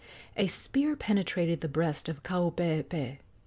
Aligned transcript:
A 0.35 0.47
spear 0.47 0.95
penetrated 0.95 1.61
the 1.61 1.67
breast 1.67 2.09
of 2.09 2.23
Kaupeepee. 2.23 3.19